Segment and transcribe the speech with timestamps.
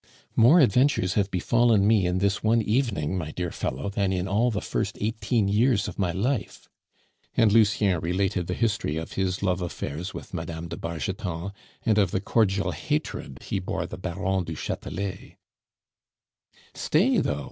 [0.35, 4.49] "More adventures have befallen me in this one evening, my dear fellow, than in all
[4.49, 6.67] the first eighteen years of my life."
[7.37, 10.65] And Lucien related the history of his love affairs with Mme.
[10.69, 11.51] de Bargeton,
[11.85, 15.35] and of the cordial hatred he bore the Baron du Chatelet.
[16.73, 17.39] "Stay though!